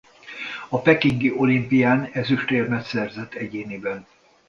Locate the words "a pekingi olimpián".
0.69-2.09